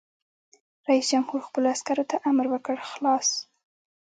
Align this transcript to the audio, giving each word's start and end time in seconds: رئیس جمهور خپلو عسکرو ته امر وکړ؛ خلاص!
رئیس 0.87 1.05
جمهور 1.11 1.41
خپلو 1.47 1.67
عسکرو 1.75 2.09
ته 2.09 2.15
امر 2.29 2.45
وکړ؛ 2.49 2.75
خلاص! 2.91 3.27